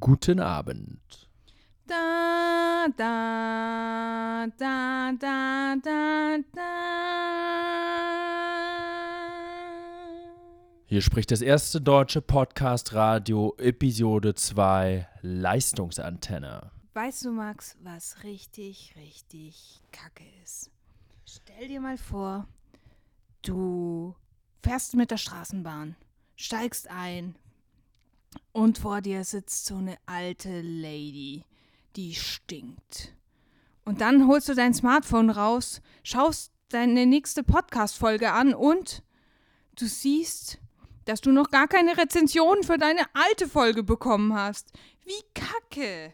[0.00, 1.28] Guten Abend.
[1.86, 6.62] Da, da, da, da, da, da.
[10.84, 16.72] Hier spricht das erste deutsche Podcast-Radio, Episode 2, Leistungsantenne.
[16.94, 20.72] Weißt du, Max, was richtig, richtig kacke ist?
[21.24, 22.48] Stell dir mal vor,
[23.42, 24.16] du
[24.60, 25.94] fährst mit der Straßenbahn,
[26.34, 27.36] steigst ein
[28.52, 31.44] und vor dir sitzt so eine alte Lady,
[31.96, 33.14] die stinkt.
[33.84, 39.02] Und dann holst du dein Smartphone raus, schaust deine nächste Podcast-Folge an und
[39.76, 40.58] du siehst,
[41.06, 44.70] dass du noch gar keine Rezension für deine alte Folge bekommen hast.
[45.06, 46.12] Wie kacke!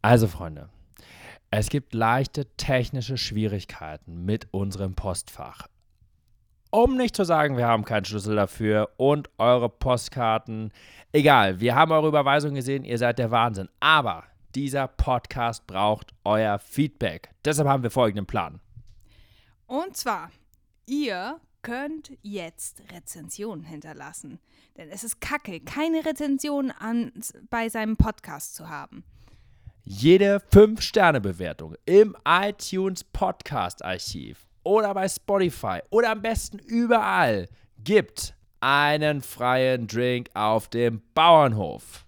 [0.00, 0.70] Also, Freunde,
[1.50, 5.68] es gibt leichte technische Schwierigkeiten mit unserem Postfach.
[6.74, 10.72] Um nicht zu sagen, wir haben keinen Schlüssel dafür und eure Postkarten.
[11.12, 13.68] Egal, wir haben eure Überweisung gesehen, ihr seid der Wahnsinn.
[13.78, 17.28] Aber dieser Podcast braucht euer Feedback.
[17.44, 18.58] Deshalb haben wir folgenden Plan.
[19.66, 20.30] Und zwar,
[20.86, 24.38] ihr könnt jetzt Rezensionen hinterlassen.
[24.78, 27.12] Denn es ist kacke, keine Rezension an,
[27.50, 29.04] bei seinem Podcast zu haben.
[29.84, 39.22] Jede 5-Sterne-Bewertung im iTunes Podcast Archiv oder bei Spotify oder am besten überall gibt einen
[39.22, 42.06] freien Drink auf dem Bauernhof.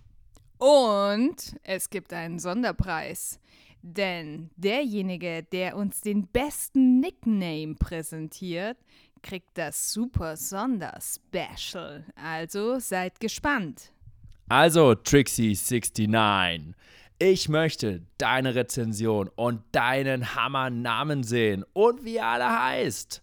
[0.59, 3.39] Und es gibt einen Sonderpreis.
[3.83, 8.79] Denn derjenige, der uns den besten Nickname präsentiert,
[9.23, 12.05] kriegt das Super Sonderspecial.
[12.17, 13.93] Also seid gespannt.
[14.49, 16.75] Also, Trixie69,
[17.19, 23.23] ich möchte deine Rezension und deinen Hammernamen sehen und wie ihr alle heißt.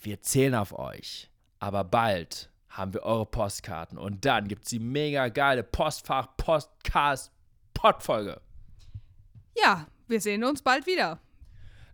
[0.00, 1.30] Wir zählen auf euch.
[1.60, 8.40] Aber bald haben wir eure Postkarten und dann gibt es die mega geile Postfach-Podcast-Podfolge.
[9.56, 11.18] Ja, wir sehen uns bald wieder.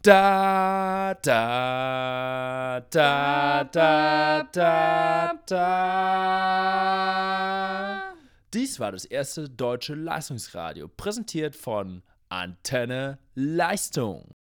[0.03, 6.44] Da, da, da, da, da, da.
[8.55, 14.37] Dies war das erste deutsche Leistungsradio, präsentiert von Antenne Leistung.